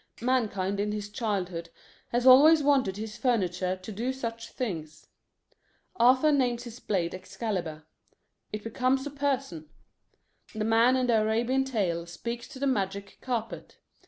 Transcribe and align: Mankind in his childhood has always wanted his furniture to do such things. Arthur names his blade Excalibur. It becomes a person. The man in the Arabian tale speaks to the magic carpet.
Mankind 0.21 0.79
in 0.79 0.91
his 0.93 1.09
childhood 1.09 1.69
has 2.07 2.25
always 2.25 2.63
wanted 2.63 2.97
his 2.97 3.17
furniture 3.17 3.75
to 3.75 3.91
do 3.91 4.11
such 4.11 4.49
things. 4.49 5.05
Arthur 5.95 6.31
names 6.31 6.63
his 6.63 6.79
blade 6.79 7.13
Excalibur. 7.13 7.83
It 8.51 8.63
becomes 8.63 9.05
a 9.05 9.11
person. 9.11 9.69
The 10.55 10.65
man 10.65 10.95
in 10.95 11.05
the 11.05 11.21
Arabian 11.21 11.65
tale 11.65 12.07
speaks 12.07 12.47
to 12.47 12.57
the 12.57 12.65
magic 12.65 13.19
carpet. 13.21 13.77